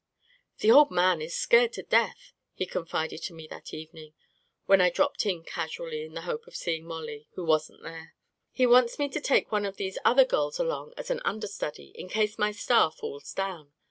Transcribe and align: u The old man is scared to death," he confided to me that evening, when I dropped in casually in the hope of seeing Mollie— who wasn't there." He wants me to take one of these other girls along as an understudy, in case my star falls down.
u 0.01 0.29
The 0.61 0.71
old 0.71 0.89
man 0.89 1.21
is 1.21 1.35
scared 1.35 1.73
to 1.73 1.83
death," 1.83 2.33
he 2.55 2.65
confided 2.65 3.21
to 3.21 3.35
me 3.35 3.45
that 3.49 3.71
evening, 3.71 4.15
when 4.65 4.81
I 4.81 4.89
dropped 4.89 5.27
in 5.27 5.43
casually 5.43 6.01
in 6.03 6.15
the 6.15 6.23
hope 6.23 6.47
of 6.47 6.55
seeing 6.55 6.85
Mollie— 6.87 7.27
who 7.35 7.45
wasn't 7.45 7.83
there." 7.83 8.15
He 8.51 8.65
wants 8.65 8.97
me 8.97 9.09
to 9.09 9.21
take 9.21 9.51
one 9.51 9.63
of 9.63 9.77
these 9.77 9.99
other 10.03 10.25
girls 10.25 10.57
along 10.57 10.95
as 10.97 11.11
an 11.11 11.21
understudy, 11.23 11.91
in 11.93 12.09
case 12.09 12.39
my 12.39 12.51
star 12.51 12.89
falls 12.89 13.31
down. 13.31 13.73